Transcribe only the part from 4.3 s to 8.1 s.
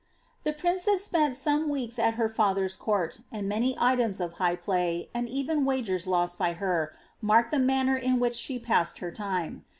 high play, and even wagers lost by her, mark the manner